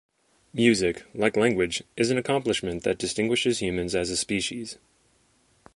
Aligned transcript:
Music, 0.51 1.03
like 1.13 1.37
language, 1.37 1.83
is 1.95 2.09
an 2.09 2.17
accomplishment 2.17 2.81
that 2.81 2.97
distinguishes 2.97 3.59
humans 3.59 3.93
as 3.93 4.09
a 4.09 4.17
species. 4.17 4.79